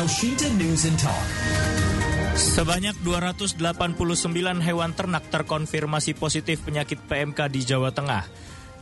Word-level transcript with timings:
Elshinta 0.00 0.48
News 0.56 0.88
and 0.88 0.96
Talk. 0.96 1.26
Sebanyak 2.32 3.04
289 3.04 3.60
hewan 4.64 4.96
ternak 4.96 5.28
terkonfirmasi 5.28 6.16
positif 6.16 6.64
penyakit 6.64 7.04
PMK 7.04 7.52
di 7.52 7.60
Jawa 7.68 7.92
Tengah. 7.92 8.24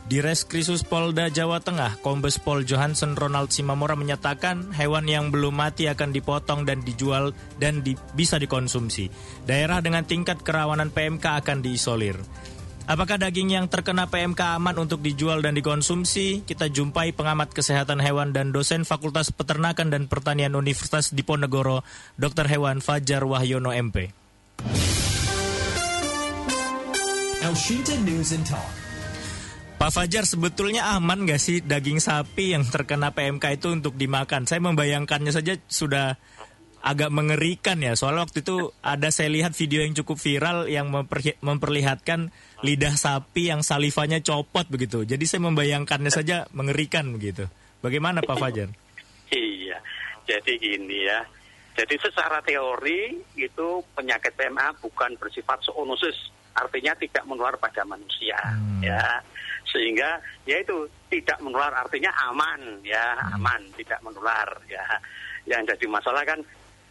Di 0.07 0.23
Reskrisus 0.23 0.87
Polda 0.87 1.27
Jawa 1.27 1.59
Tengah, 1.59 1.99
Kombes 1.99 2.39
Pol 2.39 2.63
Johansen 2.63 3.19
Ronald 3.19 3.51
Simamora 3.51 3.99
menyatakan 3.99 4.71
hewan 4.71 5.11
yang 5.11 5.27
belum 5.27 5.59
mati 5.59 5.91
akan 5.91 6.15
dipotong 6.15 6.63
dan 6.63 6.87
dijual 6.87 7.35
dan 7.59 7.83
di, 7.83 7.99
bisa 8.15 8.39
dikonsumsi. 8.39 9.11
Daerah 9.43 9.83
dengan 9.83 10.07
tingkat 10.07 10.39
kerawanan 10.39 10.87
PMK 10.87 11.35
akan 11.43 11.59
diisolir. 11.59 12.15
Apakah 12.89 13.21
daging 13.21 13.53
yang 13.53 13.69
terkena 13.69 14.09
PMK 14.09 14.57
aman 14.57 14.73
untuk 14.81 15.05
dijual 15.05 15.45
dan 15.45 15.53
dikonsumsi? 15.53 16.41
Kita 16.41 16.73
jumpai 16.73 17.13
pengamat 17.13 17.53
kesehatan 17.53 18.01
hewan 18.01 18.33
dan 18.33 18.49
dosen 18.49 18.81
Fakultas 18.81 19.29
Peternakan 19.29 19.93
dan 19.93 20.09
Pertanian 20.09 20.57
Universitas 20.57 21.13
Diponegoro, 21.13 21.85
Dr. 22.17 22.49
Hewan 22.49 22.81
Fajar 22.81 23.21
Wahyono 23.29 23.69
MP. 23.69 24.09
Elshinta 27.45 27.93
News 28.01 28.33
and 28.33 28.49
Talk. 28.49 28.73
Pak 29.77 29.93
Fajar, 29.93 30.25
sebetulnya 30.25 30.89
aman 30.97 31.29
nggak 31.29 31.37
sih 31.37 31.61
daging 31.61 32.01
sapi 32.01 32.57
yang 32.57 32.65
terkena 32.65 33.13
PMK 33.13 33.53
itu 33.53 33.69
untuk 33.69 34.01
dimakan? 34.01 34.49
Saya 34.49 34.65
membayangkannya 34.65 35.29
saja 35.29 35.61
sudah 35.69 36.17
agak 36.79 37.11
mengerikan 37.11 37.79
ya. 37.83 37.95
Soal 37.99 38.15
waktu 38.19 38.41
itu 38.43 38.71
ada 38.79 39.11
saya 39.11 39.27
lihat 39.27 39.51
video 39.55 39.83
yang 39.83 39.91
cukup 39.95 40.15
viral 40.15 40.71
yang 40.71 40.87
memperlihatkan 41.43 42.31
lidah 42.63 42.95
sapi 42.95 43.51
yang 43.51 43.63
salivanya 43.63 44.23
copot 44.23 44.67
begitu. 44.67 45.03
Jadi 45.03 45.23
saya 45.27 45.43
membayangkannya 45.47 46.11
saja 46.11 46.47
mengerikan 46.55 47.11
begitu. 47.15 47.47
Bagaimana 47.79 48.19
Pak 48.19 48.37
Fajar? 48.39 48.69
Iya, 49.31 49.77
jadi 50.27 50.51
gini 50.59 51.07
ya. 51.07 51.23
Jadi 51.79 51.95
secara 51.95 52.43
teori 52.43 53.15
itu 53.39 53.67
penyakit 53.95 54.35
PMA 54.35 54.75
bukan 54.83 55.15
bersifat 55.15 55.63
zoonosis, 55.63 56.27
artinya 56.51 56.91
tidak 56.99 57.23
menular 57.23 57.55
pada 57.55 57.87
manusia, 57.87 58.35
ya. 58.83 59.23
Sehingga 59.63 60.19
ya 60.43 60.59
itu 60.59 60.91
tidak 61.07 61.39
menular 61.39 61.71
artinya 61.71 62.11
aman, 62.27 62.83
ya 62.83 63.15
aman, 63.31 63.63
tidak 63.79 64.03
menular, 64.03 64.59
ya. 64.67 64.83
Yang 65.47 65.71
jadi 65.71 65.85
masalah 65.87 66.27
kan 66.27 66.43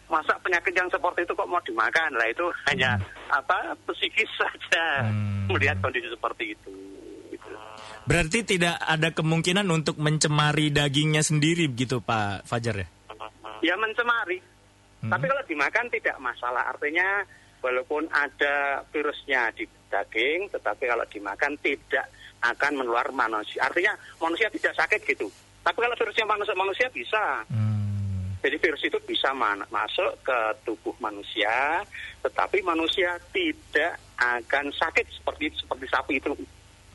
masa 0.08 0.34
penyakit 0.40 0.72
yang 0.72 0.88
seperti 0.88 1.24
itu 1.24 1.32
kok 1.36 1.48
mau 1.48 1.60
dimakan 1.60 2.16
lah 2.16 2.26
itu 2.28 2.48
hanya 2.72 2.96
apa 3.28 3.76
psikis 3.92 4.28
saja 4.34 5.04
melihat 5.48 5.76
kondisi 5.84 6.08
seperti 6.08 6.56
itu. 6.56 6.72
Gitu. 7.32 7.48
Berarti 8.08 8.38
tidak 8.44 8.76
ada 8.80 9.12
kemungkinan 9.12 9.68
untuk 9.68 10.00
mencemari 10.00 10.72
dagingnya 10.72 11.20
sendiri 11.20 11.68
begitu 11.68 12.00
Pak 12.00 12.48
Fajar 12.48 12.84
ya? 12.84 12.88
ya 13.62 13.74
mencemari. 13.76 14.38
Tapi 14.98 15.24
kalau 15.30 15.42
dimakan 15.46 15.86
tidak 15.94 16.16
masalah. 16.18 16.74
Artinya 16.74 17.22
walaupun 17.62 18.10
ada 18.10 18.82
virusnya 18.90 19.54
di 19.54 19.62
daging, 19.86 20.50
tetapi 20.50 20.84
kalau 20.90 21.06
dimakan 21.06 21.54
tidak 21.62 22.10
akan 22.42 22.82
menular 22.82 23.06
manusia. 23.14 23.62
Artinya 23.62 23.94
manusia 24.18 24.50
tidak 24.50 24.74
sakit 24.74 25.00
gitu. 25.06 25.30
Tapi 25.62 25.78
kalau 25.78 25.94
virusnya 25.94 26.26
manusia, 26.26 26.54
manusia 26.58 26.88
bisa. 26.90 27.46
Jadi 28.38 28.56
virus 28.56 28.82
itu 28.82 28.98
bisa 29.02 29.34
ma- 29.34 29.66
masuk 29.68 30.22
ke 30.22 30.38
tubuh 30.62 30.94
manusia, 30.98 31.82
tetapi 32.22 32.62
manusia 32.62 33.18
tidak 33.30 33.98
akan 34.14 34.70
sakit 34.70 35.06
seperti 35.10 35.50
seperti 35.54 35.86
sapi 35.86 36.12
itu. 36.16 36.30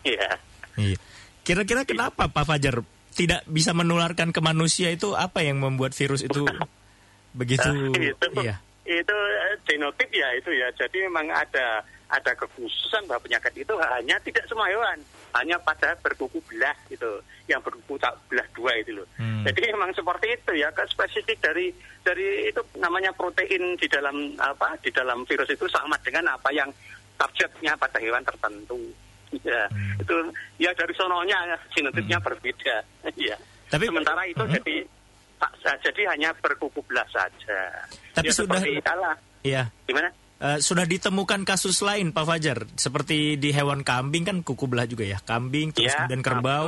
Iya. 0.04 0.30
Iya. 0.76 0.98
Kira-kira 1.44 1.84
kenapa 1.84 2.32
Pak 2.32 2.46
Fajar 2.48 2.80
tidak 3.14 3.44
bisa 3.46 3.72
menularkan 3.72 4.32
ke 4.32 4.40
manusia 4.40 4.90
itu 4.90 5.14
apa 5.14 5.44
yang 5.44 5.60
membuat 5.60 5.92
virus 5.92 6.24
itu 6.24 6.48
begitu? 7.40 7.68
Itu 7.92 8.26
Iya. 8.40 8.56
itu 8.84 9.16
eh, 9.16 9.56
genotip 9.64 10.10
ya 10.10 10.28
itu 10.36 10.52
ya. 10.52 10.68
Jadi 10.76 11.08
memang 11.08 11.28
ada 11.28 11.84
ada 12.08 12.32
kekhususan 12.36 13.04
bahwa 13.08 13.24
penyakit 13.24 13.54
itu 13.58 13.74
hanya 13.80 14.16
tidak 14.22 14.44
semua 14.46 14.70
hewan, 14.70 15.00
hanya 15.34 15.58
pada 15.58 15.98
berkuku 15.98 16.38
belah 16.46 16.76
gitu, 16.88 17.22
yang 17.46 17.58
berkuku 17.60 17.98
tak 17.98 18.14
belah 18.30 18.46
dua 18.54 18.72
itu 18.78 18.94
loh. 18.94 19.08
Hmm. 19.18 19.42
Jadi 19.44 19.74
memang 19.74 19.90
seperti 19.92 20.28
itu 20.32 20.52
ya, 20.56 20.70
kan 20.72 20.86
spesifik 20.86 21.38
dari 21.42 21.74
dari 22.02 22.50
itu 22.50 22.62
namanya 22.78 23.10
protein 23.12 23.74
di 23.76 23.88
dalam 23.90 24.14
apa 24.38 24.78
di 24.80 24.94
dalam 24.94 25.26
virus 25.26 25.50
itu 25.50 25.66
sama 25.68 25.98
dengan 26.06 26.38
apa 26.38 26.54
yang 26.54 26.70
targetnya 27.18 27.74
pada 27.76 27.98
hewan 27.98 28.22
tertentu. 28.22 28.80
Ya, 29.42 29.66
Hmm. 29.74 29.98
itu 29.98 30.16
ya 30.62 30.70
dari 30.78 30.94
sononya 30.94 31.38
ya, 31.50 31.58
genotipnya 31.74 32.18
berbeda. 32.22 32.76
Ya. 33.18 33.34
Tapi- 33.70 33.90
sementara 33.90 34.22
itu 34.30 34.44
Hmm. 34.46 34.54
jadi 34.54 34.76
tak- 35.42 35.82
jadi 35.82 36.02
hanya 36.14 36.30
berkuku 36.38 36.78
belah 36.86 37.06
saja. 37.10 37.60
Tapi 38.14 38.30
Ya, 38.30 38.34
sudah-. 38.34 39.18
Iya. 39.44 39.64
Gimana? 39.90 40.08
Eh, 40.44 40.60
sudah 40.60 40.84
ditemukan 40.84 41.48
kasus 41.48 41.80
lain 41.80 42.12
Pak 42.12 42.28
Fajar 42.28 42.68
seperti 42.76 43.40
di 43.40 43.56
hewan 43.56 43.80
kambing 43.80 44.28
kan 44.28 44.44
kuku 44.44 44.68
belah 44.68 44.84
juga 44.84 45.08
ya 45.08 45.16
kambing 45.24 45.72
terus 45.72 45.96
Ya, 45.96 46.04
kemudian 46.04 46.20
kerbau. 46.20 46.68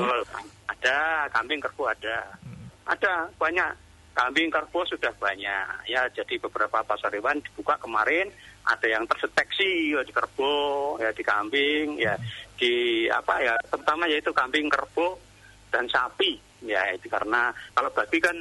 Ada, 0.72 1.28
kambing 1.36 1.60
kerbau 1.60 1.92
ada. 1.92 2.40
Ada, 2.88 3.28
banyak. 3.36 3.76
Kambing 4.16 4.48
kerbau 4.48 4.88
sudah 4.88 5.12
banyak. 5.20 5.92
Ya, 5.92 6.08
jadi 6.08 6.40
beberapa 6.40 6.88
pasar 6.88 7.12
hewan 7.20 7.44
dibuka 7.44 7.76
kemarin, 7.76 8.32
ada 8.64 8.88
yang 8.88 9.04
terdeteksi 9.12 9.92
ya, 9.92 10.08
di 10.08 10.14
kerbau, 10.16 10.96
ya 10.96 11.12
di 11.12 11.24
kambing, 11.28 12.00
ya 12.00 12.16
di 12.56 13.06
apa 13.12 13.44
ya, 13.44 13.60
terutama 13.68 14.08
yaitu 14.08 14.32
kambing 14.32 14.72
kerbau 14.72 15.20
dan 15.68 15.84
sapi. 15.92 16.40
Ya, 16.64 16.96
itu 16.96 17.12
karena 17.12 17.52
kalau 17.76 17.92
babi 17.92 18.24
kan 18.24 18.40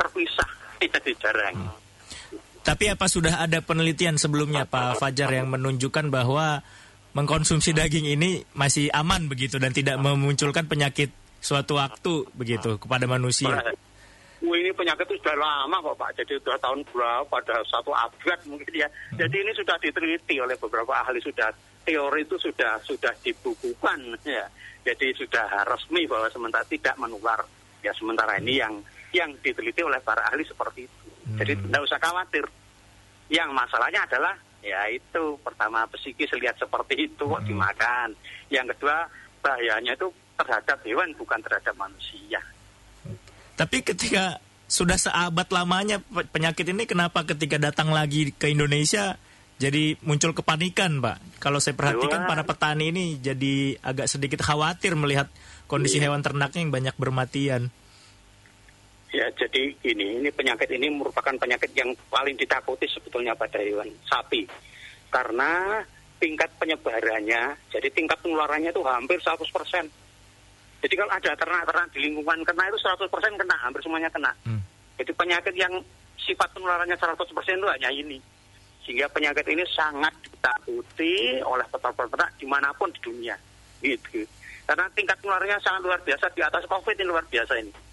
terpisah, 0.00 0.48
jadi 0.80 1.12
jarang. 1.20 1.83
Tapi 2.64 2.88
apa 2.88 3.04
sudah 3.12 3.44
ada 3.44 3.60
penelitian 3.60 4.16
sebelumnya 4.16 4.64
Pak 4.64 4.96
Fajar 4.96 5.28
yang 5.28 5.52
menunjukkan 5.52 6.08
bahwa 6.08 6.64
mengkonsumsi 7.12 7.76
daging 7.76 8.08
ini 8.08 8.40
masih 8.56 8.88
aman 8.88 9.28
begitu 9.28 9.60
dan 9.60 9.76
tidak 9.76 10.00
memunculkan 10.00 10.64
penyakit 10.64 11.12
suatu 11.44 11.76
waktu 11.76 12.24
begitu 12.32 12.80
kepada 12.80 13.04
manusia? 13.04 13.60
Ini 14.40 14.72
penyakit 14.72 15.04
itu 15.08 15.20
sudah 15.20 15.36
lama 15.36 15.76
kok 15.80 15.96
Pak. 15.96 16.10
Jadi 16.20 16.40
sudah 16.40 16.56
tahun 16.60 16.80
berapa, 16.88 17.28
pada 17.28 17.60
satu 17.68 17.92
abad 17.92 18.40
mungkin 18.48 18.72
ya. 18.72 18.88
Jadi 19.12 19.44
ini 19.44 19.52
sudah 19.52 19.76
diteliti 19.76 20.40
oleh 20.40 20.56
beberapa 20.56 21.04
ahli 21.04 21.20
sudah 21.20 21.52
teori 21.84 22.24
itu 22.24 22.36
sudah 22.40 22.80
sudah 22.80 23.12
dibukukan 23.20 24.00
ya. 24.24 24.48
Jadi 24.84 25.12
sudah 25.16 25.68
resmi 25.68 26.08
bahwa 26.08 26.32
sementara 26.32 26.64
tidak 26.64 26.96
menular. 26.96 27.44
Ya 27.84 27.92
sementara 27.92 28.40
ini 28.40 28.56
yang 28.56 28.80
yang 29.12 29.32
diteliti 29.44 29.84
oleh 29.84 30.00
para 30.00 30.24
ahli 30.32 30.44
seperti 30.44 30.88
itu. 30.88 31.13
Jadi 31.24 31.52
tidak 31.56 31.80
usah 31.84 31.98
khawatir. 31.98 32.44
Yang 33.32 33.50
masalahnya 33.56 34.04
adalah 34.04 34.34
ya 34.60 34.80
itu 34.88 35.36
pertama 35.40 35.84
psikis 35.92 36.32
lihat 36.36 36.56
seperti 36.56 37.08
itu 37.08 37.24
kok 37.24 37.44
dimakan. 37.44 38.12
Yang 38.52 38.76
kedua 38.76 39.08
bahayanya 39.40 39.96
itu 39.96 40.08
terhadap 40.36 40.78
hewan 40.84 41.12
bukan 41.16 41.40
terhadap 41.40 41.74
manusia. 41.76 42.40
Tapi 43.54 43.86
ketika 43.86 44.42
sudah 44.66 44.98
seabad 44.98 45.46
lamanya 45.52 46.00
pe- 46.02 46.26
penyakit 46.26 46.66
ini 46.66 46.88
kenapa 46.88 47.22
ketika 47.22 47.60
datang 47.60 47.92
lagi 47.94 48.34
ke 48.34 48.50
Indonesia 48.50 49.14
jadi 49.54 49.94
muncul 50.02 50.34
kepanikan, 50.34 50.98
Pak? 50.98 51.38
Kalau 51.38 51.62
saya 51.62 51.78
perhatikan 51.78 52.26
Wah. 52.26 52.28
para 52.34 52.42
petani 52.42 52.90
ini 52.90 53.04
jadi 53.22 53.78
agak 53.78 54.10
sedikit 54.10 54.42
khawatir 54.42 54.98
melihat 54.98 55.30
kondisi 55.70 56.02
Iya. 56.02 56.10
hewan 56.10 56.26
ternaknya 56.26 56.60
yang 56.66 56.74
banyak 56.74 56.94
bermatian. 56.98 57.70
Ya, 59.14 59.30
jadi 59.30 59.70
ini 59.86 60.18
ini 60.18 60.30
penyakit 60.34 60.66
ini 60.74 60.90
merupakan 60.90 61.30
penyakit 61.38 61.70
yang 61.78 61.94
paling 62.10 62.34
ditakuti 62.34 62.90
sebetulnya 62.90 63.38
pada 63.38 63.62
hewan 63.62 63.86
sapi. 64.10 64.42
Karena 65.06 65.78
tingkat 66.18 66.50
penyebarannya, 66.58 67.54
jadi 67.70 67.88
tingkat 67.94 68.18
penularannya 68.26 68.74
itu 68.74 68.82
hampir 68.82 69.22
100%. 69.22 69.46
Jadi 70.82 70.94
kalau 70.98 71.12
ada 71.14 71.30
ternak-ternak 71.30 71.94
di 71.94 72.10
lingkungan 72.10 72.42
kena 72.42 72.66
itu 72.66 72.78
100% 72.82 73.06
kena, 73.38 73.56
hampir 73.62 73.86
semuanya 73.86 74.10
kena. 74.10 74.34
Hmm. 74.42 74.58
Jadi 74.98 75.14
penyakit 75.14 75.54
yang 75.54 75.78
sifat 76.18 76.50
penularannya 76.50 76.98
100% 76.98 77.22
itu 77.22 77.68
hanya 77.70 77.90
ini. 77.94 78.18
Sehingga 78.82 79.06
penyakit 79.14 79.46
ini 79.46 79.62
sangat 79.70 80.10
ditakuti 80.26 81.38
oleh 81.46 81.64
peternak-peternak 81.70 82.34
di 82.34 82.46
mana 82.50 82.74
pun 82.74 82.90
di 82.90 82.98
dunia. 82.98 83.38
Gitu. 83.78 84.26
Karena 84.66 84.90
tingkat 84.90 85.22
penularannya 85.22 85.62
sangat 85.62 85.86
luar 85.86 86.00
biasa 86.02 86.34
di 86.34 86.42
atas 86.42 86.66
COVID 86.66 86.98
ini 86.98 87.06
luar 87.06 87.24
biasa 87.30 87.54
ini. 87.62 87.83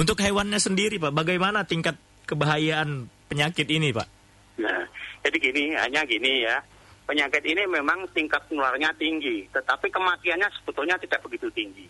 Untuk 0.00 0.16
hewannya 0.24 0.56
sendiri, 0.56 0.96
Pak, 0.96 1.12
bagaimana 1.12 1.68
tingkat 1.68 1.92
kebahayaan 2.24 3.04
penyakit 3.28 3.68
ini, 3.68 3.92
Pak? 3.92 4.08
Nah, 4.56 4.88
jadi 5.20 5.36
gini, 5.36 5.76
hanya 5.76 6.08
gini 6.08 6.40
ya. 6.40 6.56
Penyakit 7.04 7.44
ini 7.44 7.68
memang 7.68 8.08
tingkat 8.16 8.40
penularannya 8.48 8.96
tinggi, 8.96 9.44
tetapi 9.52 9.92
kematiannya 9.92 10.48
sebetulnya 10.56 10.96
tidak 10.96 11.20
begitu 11.28 11.52
tinggi. 11.52 11.84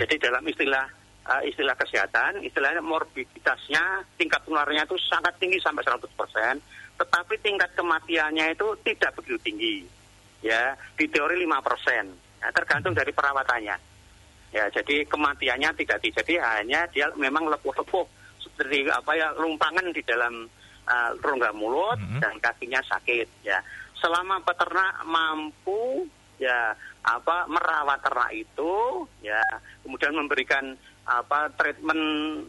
Jadi 0.00 0.16
dalam 0.16 0.40
istilah 0.48 0.88
uh, 1.28 1.42
istilah 1.44 1.76
kesehatan, 1.76 2.40
istilahnya 2.40 2.80
morbiditasnya, 2.80 4.08
tingkat 4.16 4.40
penularannya 4.48 4.88
itu 4.88 4.96
sangat 5.04 5.36
tinggi 5.36 5.60
sampai 5.60 5.84
100%, 5.84 6.08
tetapi 6.96 7.34
tingkat 7.44 7.68
kematiannya 7.76 8.56
itu 8.56 8.72
tidak 8.88 9.20
begitu 9.20 9.36
tinggi. 9.44 9.76
Ya, 10.40 10.72
di 10.96 11.04
teori 11.12 11.44
5%. 11.44 11.44
Ya, 12.40 12.48
tergantung 12.56 12.96
dari 12.96 13.12
perawatannya. 13.12 13.93
Ya, 14.54 14.70
jadi 14.70 15.02
kematiannya 15.10 15.74
tidak. 15.74 15.98
Jadi 15.98 16.38
hanya 16.38 16.86
dia 16.94 17.10
memang 17.18 17.50
lepuh-lepuh 17.50 18.06
seperti 18.38 18.86
apa 18.86 19.10
ya 19.18 19.34
lumpangan 19.34 19.90
di 19.90 19.98
dalam 20.06 20.46
uh, 20.86 21.10
rongga 21.18 21.50
mulut 21.50 21.98
Mhm. 21.98 22.22
dan 22.22 22.38
kakinya 22.38 22.78
sakit 22.86 23.26
ya. 23.42 23.58
Selama 23.98 24.38
peternak 24.46 25.02
mampu 25.02 26.06
ya 26.38 26.70
apa 27.02 27.50
merawat 27.50 27.98
ternak 28.00 28.30
itu 28.30 28.72
ya 29.20 29.42
kemudian 29.82 30.14
memberikan 30.14 30.78
apa 31.02 31.50
treatment 31.58 31.98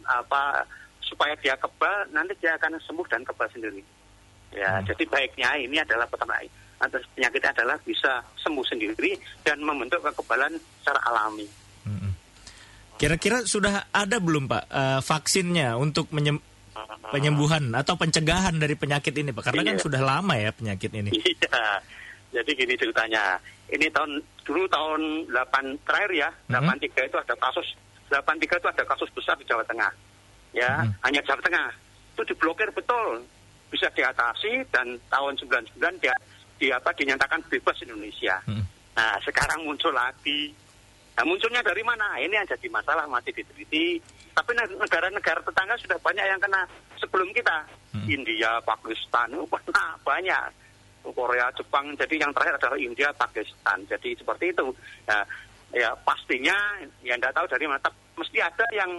apa 0.06 0.62
supaya 1.02 1.34
dia 1.42 1.58
kebal 1.58 2.06
nanti 2.14 2.38
dia 2.38 2.54
akan 2.54 2.78
sembuh 2.78 3.06
dan 3.10 3.26
kebal 3.26 3.50
sendiri. 3.50 3.82
Ya, 4.54 4.78
Hmm. 4.78 4.86
jadi 4.86 5.04
baiknya 5.10 5.50
ini 5.58 5.82
adalah 5.82 6.06
peternak 6.06 6.46
atau 6.78 7.02
penyakitnya 7.18 7.50
adalah 7.50 7.76
bisa 7.82 8.22
sembuh 8.38 8.62
sendiri 8.62 9.16
dan 9.42 9.58
membentuk 9.58 10.06
kekebalan 10.06 10.54
secara 10.80 11.02
alami. 11.08 11.65
Kira-kira 12.96 13.44
sudah 13.44 13.88
ada 13.90 14.16
belum 14.16 14.46
Pak 14.46 14.64
eh, 14.66 15.00
vaksinnya 15.00 15.76
untuk 15.76 16.08
menyem- 16.10 16.42
penyembuhan 17.06 17.70
atau 17.72 17.94
pencegahan 17.94 18.56
dari 18.56 18.74
penyakit 18.74 19.12
ini 19.12 19.30
Pak? 19.30 19.52
Karena 19.52 19.62
kan 19.62 19.76
Iya. 19.78 19.84
sudah 19.84 20.00
lama 20.00 20.34
ya 20.34 20.50
penyakit 20.50 20.90
ini. 20.92 21.10
Iya. 21.12 21.80
Jadi 22.32 22.50
gini 22.52 22.74
ceritanya. 22.74 23.38
Ini 23.66 23.88
tahun 23.90 24.18
dulu 24.44 24.68
tahun 24.68 25.00
8 25.30 25.64
terakhir 25.82 26.10
ya, 26.12 26.28
Mhm. 26.46 26.52
83 26.52 27.00
itu 27.02 27.16
ada 27.16 27.34
kasus 27.34 27.66
83 28.06 28.54
itu 28.56 28.68
ada 28.68 28.84
kasus 28.84 29.08
besar 29.10 29.34
di 29.36 29.44
Jawa 29.44 29.64
Tengah. 29.64 29.90
Ya, 30.52 30.84
Mhm. 30.84 30.92
hanya 31.02 31.20
Jawa 31.22 31.40
Tengah. 31.40 31.68
Itu 32.12 32.22
diblokir 32.24 32.68
betul. 32.70 33.24
Bisa 33.66 33.90
diatasi 33.90 34.62
dan 34.70 34.94
tahun 35.08 35.34
99 35.36 35.96
dia 35.98 36.14
di 36.56 36.70
apa 36.70 36.92
dinyatakan 36.92 37.42
bebas 37.50 37.76
Indonesia. 37.82 38.40
Mm. 38.46 38.62
Nah, 38.96 39.14
sekarang 39.20 39.60
muncul 39.64 39.92
lagi. 39.92 40.54
Nah, 41.16 41.24
munculnya 41.24 41.64
dari 41.64 41.80
mana? 41.80 42.20
Ini 42.20 42.28
yang 42.28 42.44
jadi 42.44 42.68
masalah 42.68 43.08
masih 43.08 43.32
diteliti. 43.32 43.96
Tapi 44.36 44.52
neg- 44.52 44.76
negara-negara 44.76 45.40
tetangga 45.40 45.74
sudah 45.80 45.96
banyak 46.04 46.24
yang 46.28 46.40
kena 46.40 46.68
sebelum 47.00 47.32
kita. 47.32 47.64
Hmm. 47.96 48.04
India, 48.04 48.60
Pakistan, 48.60 49.32
pernah 49.52 49.96
banyak. 50.04 50.44
Korea, 51.06 51.48
Jepang. 51.54 51.94
Jadi 51.94 52.18
yang 52.18 52.34
terakhir 52.34 52.58
adalah 52.58 52.76
India, 52.76 53.08
Pakistan. 53.14 53.78
Jadi 53.86 54.18
seperti 54.18 54.50
itu. 54.52 54.66
Nah, 55.06 55.22
ya 55.70 55.94
pastinya 56.02 56.54
ya 57.00 57.14
tidak 57.14 57.32
tahu 57.32 57.46
dari 57.46 57.64
mana. 57.64 57.80
Tapi 57.80 57.96
Mesti 58.16 58.38
ada 58.40 58.66
yang 58.72 58.90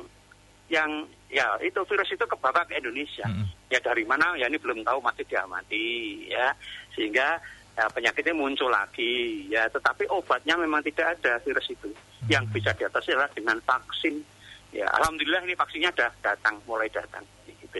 yang 0.70 0.90
ya 1.28 1.58
itu 1.60 1.80
virus 1.90 2.12
itu 2.14 2.24
kebawa 2.24 2.64
ke 2.70 2.78
Indonesia. 2.78 3.26
Mm. 3.28 3.46
Ya 3.68 3.80
dari 3.84 4.08
mana? 4.08 4.38
Ya 4.40 4.48
ini 4.48 4.62
belum 4.62 4.86
tahu 4.86 5.02
masih 5.04 5.26
diamati 5.28 6.30
ya. 6.32 6.54
Sehingga 6.96 7.42
ya, 7.76 7.90
penyakitnya 7.92 8.38
muncul 8.38 8.72
lagi 8.72 9.44
ya. 9.52 9.68
Tetapi 9.68 10.08
obatnya 10.08 10.56
memang 10.56 10.80
tidak 10.86 11.18
ada 11.20 11.42
virus 11.44 11.68
itu. 11.68 11.92
Yang 12.26 12.46
bisa 12.50 12.74
diatasi 12.74 13.14
adalah 13.14 13.30
dengan 13.30 13.58
vaksin. 13.62 14.18
Ya 14.74 14.90
alhamdulillah 14.98 15.46
ini 15.46 15.54
vaksinnya 15.54 15.94
sudah 15.94 16.12
datang, 16.26 16.58
mulai 16.66 16.90
datang. 16.90 17.22
Gitu. 17.46 17.80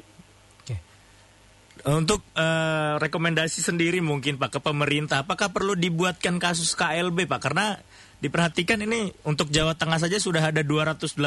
Untuk 1.88 2.26
eh, 2.34 2.94
rekomendasi 2.98 3.62
sendiri 3.62 4.02
mungkin 4.02 4.42
Pak 4.42 4.58
ke 4.58 4.60
pemerintah, 4.60 5.24
apakah 5.26 5.54
perlu 5.54 5.78
dibuatkan 5.78 6.42
kasus 6.42 6.74
KLB 6.74 7.30
Pak? 7.30 7.40
Karena 7.40 7.78
diperhatikan 8.18 8.82
ini 8.82 9.14
untuk 9.30 9.54
Jawa 9.54 9.78
Tengah 9.78 10.02
saja 10.02 10.18
sudah 10.18 10.42
ada 10.42 10.66
289 10.66 11.22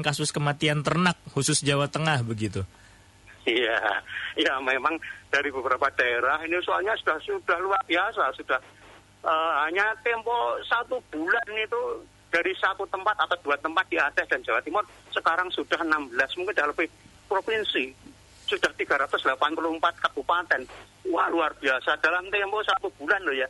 kasus 0.00 0.32
kematian 0.32 0.80
ternak 0.80 1.20
khusus 1.30 1.60
Jawa 1.60 1.92
Tengah 1.92 2.24
begitu. 2.24 2.64
Iya, 3.46 3.78
ya 4.34 4.58
memang 4.58 4.98
dari 5.30 5.54
beberapa 5.54 5.86
daerah 5.94 6.42
ini 6.42 6.58
soalnya 6.66 6.96
sudah 6.98 7.20
sudah 7.22 7.58
luar 7.62 7.82
biasa, 7.84 8.32
sudah 8.32 8.58
eh, 9.22 9.52
hanya 9.68 9.92
tempo 10.02 10.56
satu 10.66 10.98
bulan 11.12 11.46
itu 11.52 12.02
dari 12.36 12.52
satu 12.52 12.84
tempat 12.92 13.16
atau 13.16 13.32
dua 13.40 13.56
tempat 13.56 13.88
di 13.88 13.96
Aceh 13.96 14.28
dan 14.28 14.44
Jawa 14.44 14.60
Timur 14.60 14.84
sekarang 15.08 15.48
sudah 15.48 15.80
16 15.80 16.12
mungkin 16.36 16.52
sudah 16.52 16.68
lebih 16.68 16.88
provinsi 17.24 17.84
sudah 18.44 18.70
384 18.76 20.04
kabupaten. 20.04 20.60
Wah 21.08 21.26
luar 21.32 21.56
biasa. 21.56 21.96
Dalam 21.98 22.28
tempo 22.28 22.60
satu 22.60 22.92
bulan 23.00 23.24
loh 23.24 23.32
ya. 23.32 23.48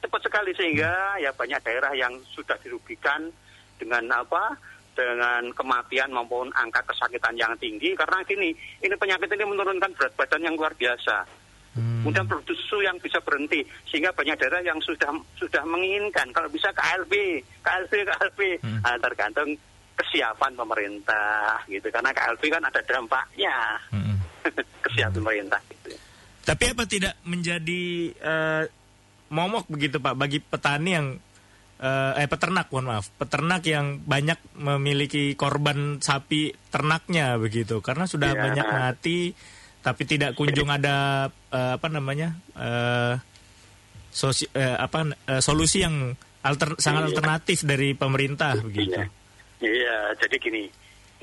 Cepat 0.00 0.20
sekali 0.24 0.56
sehingga 0.56 1.20
ya 1.20 1.28
banyak 1.30 1.60
daerah 1.60 1.92
yang 1.92 2.16
sudah 2.32 2.56
dirugikan 2.64 3.28
dengan 3.76 4.08
apa 4.10 4.56
dengan 4.96 5.52
kematian 5.52 6.08
maupun 6.08 6.48
angka 6.56 6.88
kesakitan 6.88 7.36
yang 7.36 7.52
tinggi. 7.60 7.92
Karena 7.92 8.24
gini 8.24 8.50
ini 8.80 8.94
penyakit 8.96 9.28
ini 9.28 9.44
menurunkan 9.44 9.92
berat 9.92 10.16
badan 10.16 10.40
yang 10.40 10.56
luar 10.56 10.72
biasa 10.72 11.45
Hmm. 11.76 12.00
kemudian 12.02 12.24
produksi 12.24 12.56
susu 12.66 12.80
yang 12.80 12.96
bisa 12.98 13.20
berhenti 13.20 13.60
sehingga 13.84 14.10
banyak 14.10 14.34
daerah 14.40 14.64
yang 14.64 14.80
sudah 14.80 15.12
sudah 15.36 15.62
menginginkan 15.68 16.24
kalau 16.32 16.48
bisa 16.48 16.72
KLB 16.72 17.12
KLB 17.60 17.92
KLB 18.08 18.40
Hmm. 18.64 18.80
Nah, 18.80 18.96
tergantung 18.96 19.52
kesiapan 19.94 20.52
pemerintah 20.52 21.60
gitu 21.68 21.88
karena 21.88 22.12
KLB 22.12 22.42
kan 22.48 22.64
ada 22.64 22.80
dampaknya 22.80 23.56
Mm-mm. 23.92 24.16
kesiapan 24.84 25.14
pemerintah 25.14 25.60
gitu. 25.68 25.92
Tapi 26.44 26.64
apa 26.72 26.84
tidak 26.84 27.14
menjadi 27.24 27.84
eh, 28.12 28.64
momok 29.28 29.66
begitu 29.66 29.98
Pak 29.98 30.14
bagi 30.14 30.38
petani 30.38 30.90
yang 30.94 31.06
eh, 31.76 32.12
eh 32.22 32.28
peternak 32.28 32.68
mohon 32.70 32.92
maaf 32.92 33.10
peternak 33.16 33.64
yang 33.66 34.00
banyak 34.00 34.38
memiliki 34.56 35.32
korban 35.34 35.98
sapi 35.98 36.52
ternaknya 36.70 37.36
begitu 37.36 37.80
karena 37.80 38.04
sudah 38.06 38.32
Iya. 38.32 38.40
banyak 38.42 38.66
mati 38.68 39.18
tapi 39.86 40.02
tidak 40.02 40.34
kunjung 40.34 40.66
ada 40.66 41.30
eh, 41.30 41.72
apa 41.78 41.86
namanya 41.86 42.34
eh, 42.58 43.14
sosi- 44.10 44.50
eh, 44.50 44.74
apa 44.74 45.14
eh, 45.30 45.38
solusi 45.38 45.86
yang 45.86 46.10
alter, 46.42 46.74
sangat 46.82 47.06
Iya. 47.06 47.08
alternatif 47.14 47.58
dari 47.62 47.94
pemerintah 47.94 48.58
begitu. 48.58 48.98
Iya. 48.98 49.06
Iya, 49.56 49.96
jadi 50.20 50.36
gini, 50.36 50.68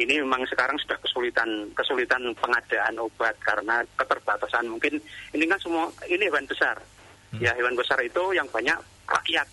ini 0.02 0.14
memang 0.24 0.42
sekarang 0.50 0.74
sudah 0.82 0.98
kesulitan 1.04 1.70
kesulitan 1.78 2.24
pengadaan 2.40 2.98
obat 2.98 3.36
karena 3.44 3.84
keterbatasan 3.94 4.66
mungkin 4.66 4.98
ini 5.36 5.44
kan 5.46 5.60
semua 5.60 5.92
ini 6.08 6.24
hewan 6.26 6.48
besar. 6.48 6.80
Ya 7.38 7.54
hewan 7.58 7.74
besar 7.76 7.98
itu 8.00 8.32
yang 8.32 8.48
banyak 8.50 8.78
rakyat. 9.06 9.46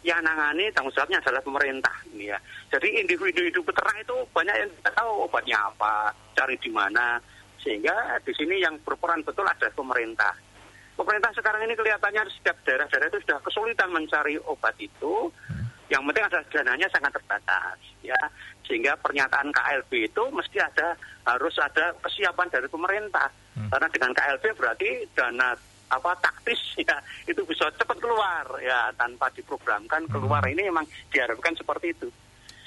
Yang 0.00 0.20
nangani 0.24 0.66
tanggung 0.72 0.94
jawabnya 0.94 1.18
adalah 1.20 1.42
pemerintah. 1.42 1.92
Ini 2.10 2.32
ya. 2.32 2.38
Jadi 2.72 3.02
individu-individu 3.02 3.60
peternak 3.62 3.98
itu 4.00 4.16
banyak 4.30 4.54
yang 4.56 4.70
tidak 4.80 4.94
tahu 4.94 5.10
obatnya 5.26 5.58
apa, 5.58 6.10
cari 6.38 6.56
di 6.58 6.70
mana. 6.70 7.18
Sehingga 7.60 8.16
di 8.24 8.32
sini 8.32 8.60
yang 8.60 8.80
berperan 8.80 9.20
betul 9.20 9.44
adalah 9.44 9.72
pemerintah. 9.72 10.32
Pemerintah 10.96 11.32
sekarang 11.32 11.64
ini 11.64 11.76
kelihatannya 11.76 12.28
setiap 12.28 12.60
daerah-daerah 12.64 13.08
itu 13.08 13.20
sudah 13.24 13.38
kesulitan 13.40 13.88
mencari 13.88 14.36
obat 14.44 14.76
itu. 14.76 15.32
Yang 15.90 16.02
penting 16.06 16.24
adalah 16.28 16.44
dananya 16.54 16.88
sangat 16.92 17.12
terbatas, 17.18 17.78
ya. 18.04 18.20
Sehingga 18.68 18.94
pernyataan 19.00 19.50
KLB 19.50 20.12
itu 20.12 20.22
mesti 20.30 20.62
ada 20.62 20.94
harus 21.26 21.56
ada 21.58 21.96
kesiapan 22.04 22.48
dari 22.52 22.68
pemerintah. 22.70 23.28
Karena 23.58 23.88
dengan 23.90 24.12
KLB 24.14 24.44
berarti 24.54 24.90
dana 25.12 25.56
apa 25.90 26.14
taktis 26.22 26.60
ya 26.86 26.96
itu 27.26 27.42
bisa 27.42 27.66
cepat 27.74 27.98
keluar 27.98 28.46
ya 28.62 28.94
tanpa 28.94 29.26
diprogramkan 29.34 30.06
keluar 30.06 30.38
ini 30.46 30.70
memang 30.70 30.86
diharapkan 31.10 31.54
seperti 31.58 31.90
itu. 31.90 32.08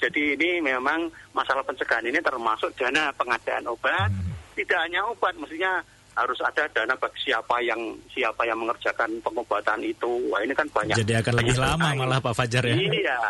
Jadi 0.04 0.36
ini 0.36 0.60
memang 0.60 1.08
masalah 1.32 1.64
pencegahan 1.64 2.04
ini 2.04 2.20
termasuk 2.20 2.76
dana 2.76 3.08
pengadaan 3.16 3.64
obat, 3.72 4.12
tidak 4.54 4.78
hanya 4.86 5.04
obat, 5.06 5.34
mestinya 5.36 5.82
harus 6.14 6.38
ada 6.46 6.62
dana 6.70 6.94
bagi 6.94 7.26
siapa 7.26 7.58
yang 7.58 7.78
siapa 8.14 8.46
yang 8.46 8.58
mengerjakan 8.62 9.10
pengobatan 9.18 9.82
itu. 9.82 10.30
Wah 10.30 10.40
ini 10.46 10.54
kan 10.54 10.70
banyak. 10.70 10.94
Jadi 10.94 11.12
akan 11.18 11.32
lebih 11.42 11.58
lama 11.58 11.88
malah 11.98 12.18
Pak 12.22 12.34
Fajar 12.38 12.62
ya. 12.70 12.76
Iya, 12.78 13.20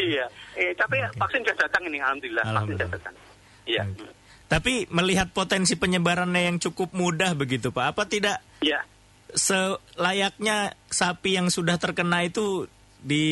iya. 0.00 0.26
Eh, 0.56 0.72
tapi 0.72 0.96
vaksin 1.20 1.44
sudah 1.44 1.56
datang 1.68 1.84
ini, 1.88 2.00
alhamdulillah. 2.00 2.44
Vaksin 2.44 2.56
Alhamdulillah. 2.56 2.88
sudah 2.88 2.96
datang. 2.96 3.14
Iya, 3.66 3.82
Oke. 3.84 4.08
Tapi 4.46 4.86
melihat 4.94 5.34
potensi 5.34 5.74
penyebarannya 5.74 6.54
yang 6.54 6.58
cukup 6.62 6.94
mudah 6.94 7.34
begitu 7.34 7.74
Pak, 7.74 7.84
apa 7.92 8.02
tidak 8.06 8.38
iya. 8.62 8.78
selayaknya 9.34 10.78
sapi 10.86 11.34
yang 11.34 11.50
sudah 11.50 11.74
terkena 11.82 12.22
itu 12.22 12.70
di 13.02 13.26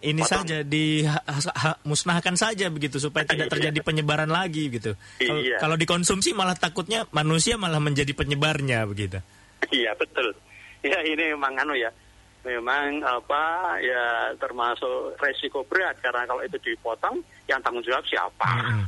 ini 0.00 0.24
Potong. 0.24 0.48
saja 0.48 0.56
dimusnahkan 0.64 2.36
saja 2.36 2.66
begitu 2.72 2.96
supaya 2.96 3.28
tidak 3.28 3.48
Iya. 3.48 3.54
terjadi 3.56 3.80
penyebaran 3.84 4.32
lagi 4.32 4.72
gitu. 4.72 4.96
Kalau 5.20 5.40
Iya. 5.40 5.56
kalau 5.60 5.76
dikonsumsi 5.76 6.32
malah 6.32 6.56
takutnya 6.56 7.04
manusia 7.12 7.60
malah 7.60 7.78
menjadi 7.78 8.10
penyebarnya 8.16 8.88
begitu. 8.88 9.20
Iya 9.68 9.92
betul. 9.94 10.32
Ya 10.80 10.96
ini 11.04 11.36
memang 11.36 11.52
anu 11.60 11.76
ya, 11.76 11.92
memang 12.40 13.04
apa 13.04 13.76
ya 13.84 14.32
termasuk 14.40 15.20
resiko 15.20 15.60
berat 15.68 16.00
karena 16.00 16.24
kalau 16.24 16.40
itu 16.40 16.56
dipotong, 16.64 17.20
yang 17.44 17.60
tanggung 17.60 17.84
jawab 17.84 18.00
siapa? 18.08 18.48
Mm-mm. 18.64 18.84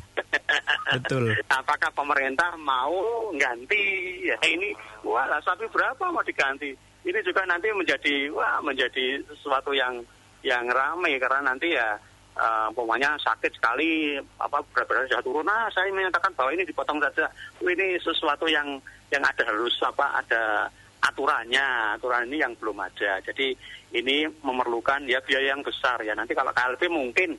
Betul. 0.97 1.37
Apakah 1.61 1.93
pemerintah 1.93 2.57
mau 2.57 2.97
ganti? 3.37 3.85
Ya 4.25 4.37
ini 4.49 4.73
wah 5.05 5.29
sapi 5.45 5.69
berapa 5.69 6.09
mau 6.09 6.25
diganti? 6.25 6.73
Ini 7.05 7.19
juga 7.27 7.45
nanti 7.45 7.69
menjadi 7.75 8.33
wah 8.33 8.63
menjadi 8.65 9.21
sesuatu 9.29 9.77
yang 9.77 10.01
yang 10.43 10.67
ramai 10.69 11.17
karena 11.23 11.55
nanti 11.55 11.75
ya 11.75 11.95
eh, 12.35 12.67
umpamanya 12.75 13.15
sakit 13.19 13.55
sekali 13.57 14.19
apa 14.39 14.59
berat 14.75 14.87
badan 14.91 15.09
sudah 15.09 15.23
turun. 15.25 15.47
Nah 15.47 15.71
saya 15.71 15.89
menyatakan 15.91 16.35
bahwa 16.35 16.51
ini 16.55 16.67
dipotong 16.67 16.99
saja. 16.99 17.31
Ini 17.63 17.99
sesuatu 18.03 18.47
yang 18.51 18.79
yang 19.11 19.23
ada 19.23 19.43
harus 19.47 19.75
apa 19.87 20.19
ada 20.19 20.67
aturannya. 21.03 21.97
Aturan 21.99 22.27
ini 22.31 22.43
yang 22.43 22.53
belum 22.59 22.79
ada. 22.79 23.23
Jadi 23.23 23.55
ini 23.95 24.27
memerlukan 24.43 25.05
ya 25.07 25.23
biaya 25.23 25.55
yang 25.55 25.63
besar. 25.63 26.01
Ya 26.03 26.15
nanti 26.17 26.33
kalau 26.35 26.51
KLB 26.51 26.89
mungkin 26.91 27.39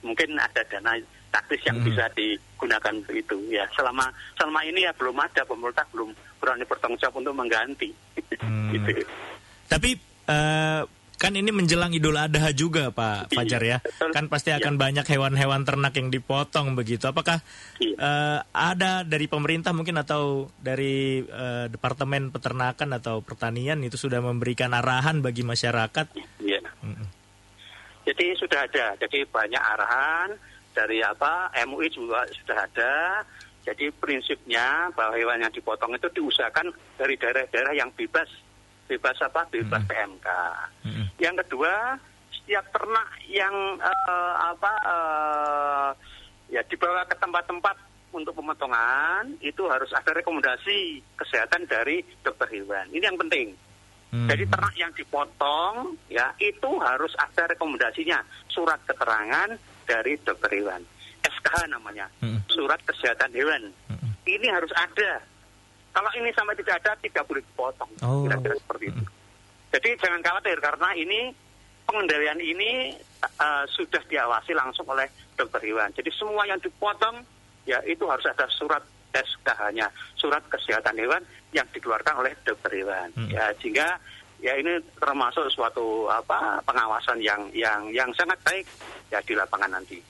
mungkin 0.00 0.32
ada 0.40 0.64
dana 0.64 0.96
taktis 1.30 1.60
yang 1.62 1.78
Hmm. 1.78 1.86
bisa 1.86 2.08
digunakan 2.16 2.92
untuk 2.96 3.14
itu. 3.14 3.36
Ya 3.52 3.68
selama 3.76 4.08
selama 4.38 4.60
ini 4.64 4.88
ya 4.88 4.92
belum 4.96 5.18
ada 5.20 5.42
pemerintah 5.44 5.84
belum 5.92 6.10
berani 6.40 6.64
bertanggung 6.64 6.98
jawab 7.02 7.20
untuk 7.20 7.34
mengganti. 7.36 7.90
Hmm. 8.40 8.72
gitu. 8.72 9.04
Tapi 9.68 9.90
eh, 10.30 10.82
kan 11.20 11.36
ini 11.36 11.52
menjelang 11.52 11.92
Idul 11.92 12.16
Adha 12.16 12.48
juga 12.56 12.88
Pak 12.88 13.36
Fajar 13.36 13.60
ya. 13.60 13.78
Kan 14.16 14.32
pasti 14.32 14.56
akan 14.56 14.74
Iya. 14.74 14.80
banyak 14.80 15.06
hewan-hewan 15.06 15.68
ternak 15.68 15.92
yang 16.00 16.08
dipotong 16.08 16.72
begitu. 16.72 17.04
Apakah 17.04 17.44
eh, 17.76 18.38
ada 18.40 19.04
dari 19.04 19.28
pemerintah 19.28 19.76
mungkin 19.76 20.00
atau 20.00 20.48
dari 20.56 21.20
eh, 21.20 21.68
Departemen 21.68 22.32
Peternakan 22.32 22.96
atau 22.96 23.20
Pertanian 23.20 23.84
itu 23.84 24.00
sudah 24.00 24.24
memberikan 24.24 24.72
arahan 24.72 25.20
bagi 25.20 25.44
masyarakat? 25.44 26.16
Iya. 26.40 26.64
Mm-mm. 26.80 27.06
Jadi 28.08 28.26
sudah 28.40 28.64
ada, 28.64 28.96
jadi 28.96 29.28
banyak 29.28 29.60
arahan 29.60 30.32
dari 30.72 31.04
apa 31.04 31.52
MUI 31.68 31.92
juga 31.92 32.24
sudah 32.32 32.64
ada. 32.64 32.94
Jadi 33.60 33.92
prinsipnya 33.92 34.88
bahwa 34.96 35.20
hewan 35.20 35.44
yang 35.44 35.52
dipotong 35.52 35.92
itu 35.92 36.08
diusahakan 36.16 36.72
dari 36.96 37.20
daerah-daerah 37.20 37.76
yang 37.76 37.92
bebas, 37.92 38.26
bebas 38.90 39.16
apa? 39.22 39.46
Bebas 39.46 39.82
Hmm. 39.86 39.90
PMK. 39.90 40.28
Mm-mm. 40.86 41.06
Yang 41.22 41.36
kedua, 41.46 41.94
setiap 42.34 42.64
ternak 42.74 43.08
yang 43.30 43.54
eh, 43.78 44.34
apa 44.42 44.72
eh, 44.82 45.88
ya 46.50 46.62
dibawa 46.66 47.06
ke 47.06 47.14
tempat-tempat 47.14 47.76
untuk 48.10 48.34
pemotongan 48.34 49.38
itu 49.38 49.70
harus 49.70 49.94
ada 49.94 50.10
rekomendasi 50.10 50.98
kesehatan 51.14 51.70
dari 51.70 52.02
dokter 52.26 52.50
hewan. 52.50 52.90
Ini 52.90 53.06
yang 53.06 53.18
penting. 53.18 53.54
Hmm. 54.10 54.26
Jadi 54.26 54.42
ternak 54.50 54.74
yang 54.74 54.90
dipotong 54.90 55.94
ya 56.10 56.34
itu 56.42 56.70
harus 56.82 57.14
ada 57.14 57.46
rekomendasinya 57.46 58.18
surat 58.50 58.82
keterangan 58.82 59.54
dari 59.86 60.18
dokter 60.26 60.50
hewan 60.58 60.82
SKH 61.22 61.70
namanya 61.70 62.06
Mm-mm. 62.18 62.42
surat 62.50 62.82
kesehatan 62.82 63.30
hewan 63.30 63.70
Mm-mm. 63.90 64.10
ini 64.26 64.46
harus 64.50 64.70
ada 64.74 65.22
kalau 65.90 66.10
ini 66.14 66.30
sampai 66.30 66.54
tidak 66.54 66.82
ada 66.82 66.92
tidak 66.98 67.24
boleh 67.26 67.42
dipotong 67.42 67.90
Oh. 68.00 68.24
kira-kira 68.24 68.54
seperti 68.56 68.84
itu 68.88 69.02
jadi 69.70 69.88
jangan 69.98 70.20
khawatir 70.20 70.56
karena 70.58 70.88
ini 70.94 71.20
pengendalian 71.84 72.38
ini 72.38 72.94
uh, 73.38 73.64
sudah 73.66 74.02
diawasi 74.06 74.54
langsung 74.54 74.86
oleh 74.86 75.06
dokter 75.34 75.60
hewan 75.62 75.90
jadi 75.92 76.10
semua 76.10 76.46
yang 76.46 76.58
dipotong 76.58 77.22
ya 77.64 77.78
itu 77.84 78.06
harus 78.06 78.24
ada 78.24 78.46
surat 78.48 78.82
SKH-nya 79.10 79.90
surat 80.14 80.38
kesehatan 80.46 80.94
hewan 80.94 81.22
yang 81.50 81.66
dikeluarkan 81.70 82.14
oleh 82.16 82.32
dokter 82.42 82.70
hewan 82.72 83.10
Hmm. 83.14 83.26
ya 83.26 83.50
sehingga 83.58 83.98
ya 84.40 84.56
ini 84.56 84.80
termasuk 84.96 85.50
suatu 85.50 86.08
apa 86.08 86.62
pengawasan 86.64 87.20
yang 87.20 87.50
yang 87.52 87.90
yang 87.92 88.08
sangat 88.14 88.40
baik 88.40 88.64
ya 89.12 89.20
di 89.20 89.36
lapangan 89.36 89.68
nanti. 89.68 90.00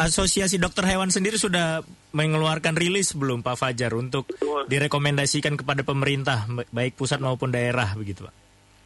Asosiasi 0.00 0.56
Dokter 0.56 0.88
Hewan 0.88 1.12
sendiri 1.12 1.36
sudah 1.36 1.84
mengeluarkan 2.16 2.72
rilis 2.72 3.12
belum 3.12 3.44
Pak 3.44 3.60
Fajar 3.60 3.92
untuk 3.92 4.32
direkomendasikan 4.64 5.60
kepada 5.60 5.84
pemerintah 5.84 6.48
baik 6.72 6.96
pusat 6.96 7.20
maupun 7.20 7.52
daerah 7.52 7.92
begitu 7.92 8.24
Pak? 8.24 8.32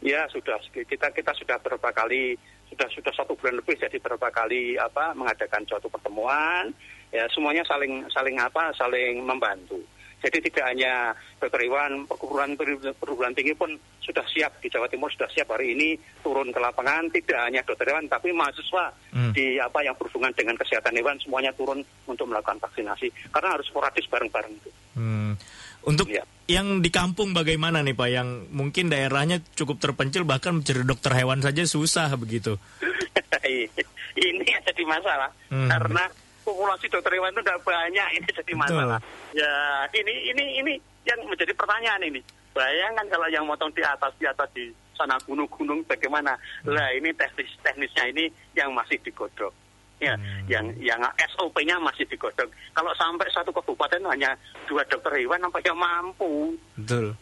Ya 0.03 0.27
sudah 0.27 0.59
kita 0.75 1.07
kita 1.15 1.31
sudah 1.31 1.55
beberapa 1.63 1.87
kali 1.95 2.35
sudah 2.67 2.91
sudah 2.91 3.15
satu 3.15 3.31
bulan 3.39 3.63
lebih 3.63 3.79
jadi 3.79 3.95
beberapa 3.95 4.27
kali 4.27 4.75
apa 4.75 5.15
mengadakan 5.15 5.63
suatu 5.63 5.87
pertemuan 5.87 6.67
ya 7.15 7.23
semuanya 7.31 7.63
saling 7.63 8.03
saling 8.11 8.35
apa 8.35 8.75
saling 8.75 9.23
membantu. 9.23 9.79
Jadi 10.25 10.49
tidak 10.49 10.65
hanya 10.73 11.13
dokter 11.37 11.61
Iwan 11.61 12.09
perguruan 12.09 12.57
perguruan 12.97 13.37
tinggi 13.37 13.53
pun 13.53 13.69
sudah 14.01 14.25
siap 14.25 14.57
di 14.57 14.73
Jawa 14.73 14.89
Timur 14.89 15.13
sudah 15.13 15.29
siap 15.29 15.53
hari 15.53 15.77
ini 15.77 15.93
turun 16.25 16.49
ke 16.49 16.57
lapangan 16.57 17.13
tidak 17.13 17.45
hanya 17.45 17.61
dokter 17.61 17.93
hewan 17.93 18.09
tapi 18.09 18.33
mahasiswa 18.33 18.89
Hmm. 19.13 19.31
di 19.31 19.55
apa 19.55 19.79
yang 19.79 19.93
berhubungan 19.95 20.33
dengan 20.35 20.57
kesehatan 20.57 20.91
hewan 20.97 21.15
semuanya 21.21 21.53
turun 21.55 21.79
untuk 22.03 22.25
melakukan 22.27 22.57
vaksinasi 22.59 23.07
karena 23.31 23.53
harus 23.55 23.69
sporadis 23.69 24.03
bareng-bareng 24.09 24.51
itu. 24.51 24.69
Hmm. 24.97 25.37
Untuk 25.85 26.09
Iya. 26.09 26.25
yang 26.49 26.81
di 26.81 26.89
kampung 26.89 27.31
bagaimana 27.31 27.85
nih 27.85 27.93
Pak? 27.93 28.09
Yang 28.09 28.29
mungkin 28.49 28.89
daerahnya 28.89 29.39
cukup 29.53 29.77
terpencil 29.77 30.25
bahkan 30.25 30.57
mencari 30.57 30.81
dokter 30.81 31.13
hewan 31.13 31.39
saja 31.39 31.61
susah 31.63 32.09
begitu. 32.17 32.57
ini 34.15 34.45
yang 34.47 34.63
jadi 34.63 34.83
masalah 34.83 35.29
Hmm. 35.51 35.69
karena 35.69 36.03
populasi 36.45 36.85
dokter 36.87 37.17
hewan 37.17 37.33
itu 37.33 37.41
tidak 37.41 37.59
banyak 37.65 38.07
ini 38.13 38.27
jadi 38.29 38.53
masalah. 38.53 38.99
Ya 39.33 39.51
ini 39.91 40.13
ini 40.29 40.43
ini 40.61 40.73
yang 41.03 41.19
menjadi 41.25 41.51
pertanyaan 41.57 42.05
ini. 42.05 42.21
Bayangkan 42.53 43.09
kalau 43.11 43.27
yang 43.27 43.43
motong 43.43 43.73
di 43.73 43.83
atas 43.83 44.13
di 44.15 44.29
atas 44.29 44.47
di 44.53 44.69
sana 44.95 45.19
gunung-gunung 45.25 45.83
bagaimana? 45.83 46.37
Lah 46.63 46.87
ini 46.93 47.11
teknis 47.11 47.51
teknisnya 47.59 48.13
ini 48.13 48.29
yang 48.53 48.71
masih 48.71 49.01
digodok. 49.01 49.51
Ya, 49.95 50.11
Hmm. 50.19 50.43
yang 50.51 50.65
yang 50.83 50.99
SOP-nya 51.35 51.79
masih 51.79 52.03
digodok. 52.05 52.51
Kalau 52.75 52.91
sampai 52.99 53.31
satu 53.31 53.55
kabupaten 53.55 54.03
hanya 54.11 54.35
dua 54.67 54.83
dokter 54.91 55.23
hewan, 55.23 55.39
nampaknya 55.39 55.71
mampu. 55.71 56.51
Betul. 56.75 57.15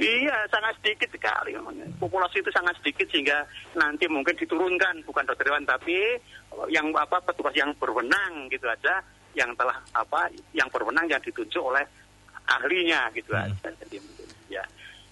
Iya, 0.00 0.48
sangat 0.48 0.80
sedikit 0.80 1.12
sekali. 1.12 1.52
Populasi 2.00 2.40
itu 2.40 2.48
sangat 2.48 2.72
sedikit 2.80 3.04
sehingga 3.12 3.44
nanti 3.76 4.08
mungkin 4.08 4.32
diturunkan 4.32 5.04
bukan 5.04 5.24
dokter 5.28 5.52
hewan 5.52 5.68
tapi 5.68 6.16
yang 6.72 6.88
apa 6.96 7.20
petugas 7.20 7.52
yang 7.52 7.70
berwenang 7.76 8.48
gitu 8.48 8.64
aja 8.64 9.04
yang 9.36 9.52
telah 9.54 9.76
apa 9.92 10.32
yang 10.56 10.66
berwenang 10.72 11.04
yang 11.06 11.20
ditunjuk 11.20 11.60
oleh 11.60 11.84
ahlinya 12.48 13.12
gitu 13.14 13.30
Hmm. 13.30 13.46
aja. 13.52 13.68
Jadi 13.86 13.96
mungkin 14.00 14.26
ya. 14.50 14.64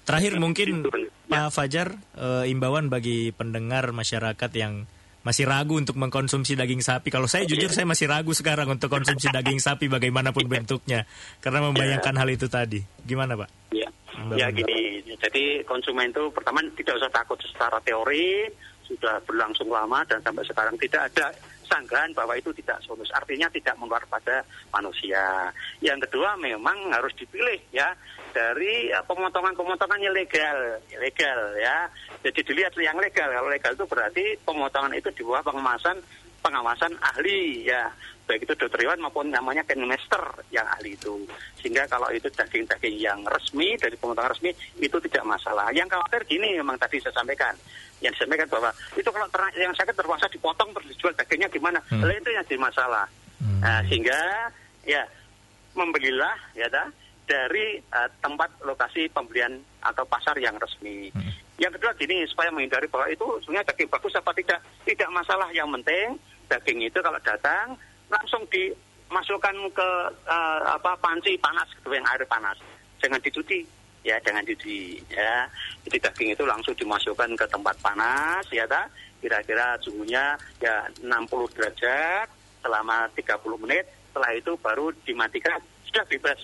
Terakhir 0.08 0.32
mungkin 0.40 0.68
Itu, 0.82 0.90
ya. 0.96 1.10
Pak 1.28 1.52
Fajar 1.52 1.88
eh, 2.16 2.44
imbauan 2.48 2.88
bagi 2.88 3.30
pendengar 3.30 3.92
masyarakat 3.92 4.50
yang 4.56 4.88
masih 5.20 5.44
ragu 5.44 5.76
untuk 5.76 6.00
mengkonsumsi 6.00 6.56
daging 6.56 6.80
sapi. 6.80 7.12
Kalau 7.12 7.28
saya 7.28 7.44
jujur 7.44 7.68
saya 7.68 7.84
masih 7.84 8.08
ragu 8.08 8.32
sekarang 8.32 8.64
untuk 8.72 8.88
konsumsi 8.88 9.28
daging 9.28 9.60
sapi 9.60 9.84
bagaimanapun 9.92 10.48
bentuknya 10.48 11.04
karena 11.44 11.60
membayangkan 11.68 12.16
hal 12.16 12.28
itu 12.32 12.48
tadi. 12.48 12.80
Gimana 13.04 13.36
Pak? 13.36 13.76
Ya, 13.76 13.92
Ya 14.34 14.48
gini. 14.50 15.02
Jadi 15.18 15.62
konsumen 15.64 16.10
itu 16.10 16.30
pertama 16.34 16.62
tidak 16.74 16.98
usah 16.98 17.10
takut 17.10 17.38
secara 17.42 17.78
teori 17.82 18.48
sudah 18.88 19.20
berlangsung 19.28 19.68
lama 19.68 20.00
dan 20.08 20.16
sampai 20.24 20.40
sekarang 20.48 20.72
tidak 20.80 21.12
ada 21.12 21.28
sanggahan 21.68 22.08
bahwa 22.16 22.32
itu 22.32 22.48
tidak 22.56 22.80
solus. 22.80 23.12
Artinya 23.12 23.44
tidak 23.52 23.76
menular 23.76 24.00
pada 24.08 24.40
manusia. 24.72 25.52
Yang 25.84 26.08
kedua 26.08 26.40
memang 26.40 26.88
harus 26.88 27.12
dipilih 27.12 27.60
ya 27.68 27.92
dari 28.32 28.88
eh, 28.88 29.04
pemotongan-pemotongan 29.04 30.00
yang 30.00 30.16
legal, 30.16 30.80
legal 30.96 31.40
ya. 31.60 31.84
Jadi 32.24 32.40
dilihat 32.40 32.72
yang 32.80 32.96
legal. 32.96 33.28
Kalau 33.28 33.52
legal 33.52 33.76
itu 33.76 33.84
berarti 33.84 34.24
pemotongan 34.40 34.96
itu 34.96 35.12
di 35.12 35.20
bawah 35.20 35.44
pengawasan 35.44 36.00
pengawasan 36.40 36.94
ahli 37.02 37.68
ya 37.68 37.92
baik 38.28 38.44
itu 38.44 38.52
dokter 38.52 38.84
hewan 38.84 39.00
maupun 39.00 39.32
namanya 39.32 39.64
kenmaster 39.64 40.20
yang 40.52 40.68
ahli 40.76 40.92
itu 40.92 41.24
sehingga 41.58 41.88
kalau 41.88 42.12
itu 42.12 42.28
daging-daging 42.28 43.00
yang 43.00 43.24
resmi 43.24 43.74
dari 43.80 43.96
pemotongan 43.96 44.36
resmi 44.36 44.52
itu 44.76 44.96
tidak 45.08 45.24
masalah 45.24 45.72
yang 45.72 45.88
khawatir 45.88 46.20
gini 46.28 46.60
memang 46.60 46.76
tadi 46.76 47.00
saya 47.00 47.16
sampaikan 47.16 47.56
yang 48.04 48.12
disampaikan 48.12 48.46
bahwa 48.46 48.70
itu 48.94 49.08
kalau 49.08 49.26
ternak 49.32 49.52
yang 49.56 49.74
sakit 49.74 49.94
terpaksa 49.96 50.28
dipotong 50.30 50.70
terus 50.76 50.86
dijual 50.92 51.16
dagingnya 51.16 51.48
gimana 51.48 51.80
Hmm. 51.88 52.04
Itu 52.04 52.28
yang 52.28 52.44
jadi 52.44 52.60
masalah 52.60 53.06
Hmm. 53.38 53.62
nah, 53.62 53.80
sehingga 53.86 54.50
ya 54.82 55.06
membelilah 55.78 56.34
ya 56.58 56.66
dah, 56.66 56.90
dari 57.22 57.78
eh, 57.78 58.08
tempat 58.18 58.50
lokasi 58.66 59.06
pembelian 59.14 59.62
atau 59.78 60.02
pasar 60.10 60.34
yang 60.42 60.58
resmi. 60.58 61.06
Hmm. 61.14 61.30
Yang 61.54 61.78
kedua 61.78 61.94
gini 61.94 62.26
supaya 62.26 62.50
menghindari 62.50 62.90
bahwa 62.90 63.06
itu 63.10 63.26
sebenarnya 63.46 63.70
daging 63.70 63.90
bagus 63.90 64.14
apa 64.18 64.30
tidak 64.34 64.58
tidak 64.82 65.08
masalah 65.14 65.48
yang 65.54 65.70
penting 65.70 66.18
daging 66.48 66.80
itu 66.82 66.98
kalau 66.98 67.20
datang 67.22 67.76
langsung 68.08 68.42
dimasukkan 68.48 69.56
ke 69.70 69.88
eh, 70.24 70.60
apa 70.66 70.92
panci 70.98 71.36
panas 71.36 71.68
gitu 71.72 71.88
yang 71.90 72.04
air 72.06 72.24
panas. 72.24 72.56
Jangan 72.98 73.20
dicuci. 73.20 73.60
Ya 74.02 74.16
jangan 74.22 74.42
dicuci 74.42 74.96
ya. 75.08 75.44
Jadi 75.84 75.96
daging 75.98 76.28
itu 76.32 76.44
langsung 76.44 76.74
dimasukkan 76.74 77.30
ke 77.34 77.46
tempat 77.46 77.76
panas 77.78 78.44
ya 78.48 78.64
ta. 78.64 78.88
Kira-kira 79.18 79.74
suhunya 79.82 80.38
ya 80.58 80.86
60 81.02 81.06
derajat 81.52 82.28
selama 82.62 83.10
30 83.12 83.34
menit. 83.58 83.84
Setelah 84.10 84.30
itu 84.32 84.52
baru 84.58 84.86
dimatikan. 85.04 85.58
Sudah 85.84 86.04
bebas. 86.06 86.40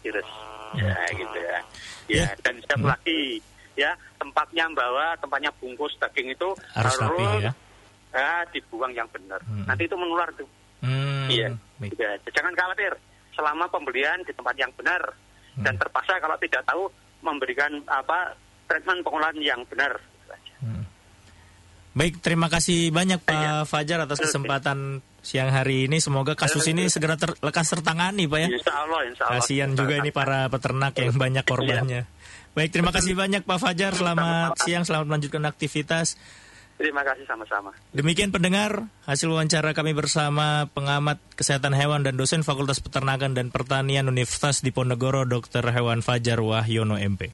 Virus. 0.00 0.28
Ya. 0.76 0.94
Gitu 1.10 1.38
ya. 1.38 1.58
Ya 2.08 2.16
Ya. 2.22 2.26
dan 2.42 2.58
satu 2.64 2.84
Hmm. 2.84 2.90
lagi 2.90 3.38
ya 3.74 3.90
tempatnya 4.18 4.66
bawa 4.70 5.14
tempatnya 5.16 5.50
bungkus 5.56 5.94
daging 5.96 6.34
itu 6.34 6.48
Harus 6.74 6.98
rapi 6.98 7.22
ya. 7.38 7.52
ya, 8.10 8.30
dibuang 8.50 8.90
yang 8.90 9.06
benar. 9.08 9.38
Hmm. 9.46 9.62
nanti 9.64 9.86
itu 9.86 9.94
menular 9.94 10.26
tuh 10.34 10.46
Iya. 11.30 11.48
baik. 11.78 11.92
Ya, 11.96 12.10
jangan 12.30 12.52
khawatir. 12.52 12.92
Selama 13.30 13.64
pembelian 13.66 14.20
di 14.22 14.32
tempat 14.32 14.52
yang 14.54 14.68
benar 14.74 15.00
dan 15.56 15.74
Hmm. 15.74 15.80
terpaksa 15.80 16.18
kalau 16.18 16.36
tidak 16.36 16.60
tahu 16.64 16.90
memberikan 17.20 17.70
apa 17.86 18.34
treatment 18.66 19.00
pengolahan 19.00 19.38
yang 19.38 19.60
benar. 19.66 19.96
Hmm. 20.60 20.84
Baik, 21.90 22.22
terima 22.22 22.46
kasih 22.46 22.94
banyak 22.94 23.18
Pak 23.18 23.34
Iya. 23.34 23.54
Fajar 23.66 23.98
atas 24.06 24.22
kesempatan 24.22 25.02
siang 25.20 25.50
hari 25.50 25.90
ini. 25.90 25.98
Semoga 25.98 26.38
kasus 26.38 26.62
ini 26.70 26.86
segera 26.86 27.18
ter- 27.18 27.34
lekas 27.42 27.66
tertangani, 27.66 28.30
Pak 28.30 28.38
ya. 28.38 28.48
Insya 28.48 28.74
Allah, 28.78 29.00
insya 29.04 29.22
Allah. 29.26 29.40
Kasihan 29.42 29.70
juga 29.74 29.94
ini 29.98 30.10
para 30.14 30.46
peternak 30.46 30.94
yang 30.96 31.18
banyak 31.18 31.42
korbannya. 31.42 32.06
Baik, 32.50 32.70
terima 32.70 32.90
kasih 32.90 33.18
banyak 33.18 33.42
Pak 33.42 33.58
Fajar. 33.58 33.92
Selamat 33.94 34.54
siang, 34.62 34.86
selamat 34.86 35.06
melanjutkan 35.06 35.42
aktivitas. 35.46 36.14
Terima 36.80 37.04
kasih 37.04 37.28
sama-sama. 37.28 37.76
Demikian 37.92 38.32
pendengar, 38.32 38.88
hasil 39.04 39.28
wawancara 39.28 39.76
kami 39.76 39.92
bersama 39.92 40.64
pengamat 40.72 41.20
kesehatan 41.36 41.76
hewan 41.76 42.08
dan 42.08 42.16
dosen 42.16 42.40
Fakultas 42.40 42.80
Peternakan 42.80 43.36
dan 43.36 43.52
Pertanian 43.52 44.08
Universitas 44.08 44.64
Diponegoro 44.64 45.28
Dr. 45.28 45.76
Hewan 45.76 46.00
Fajar 46.00 46.40
Wahyono 46.40 46.96
MP. 46.96 47.28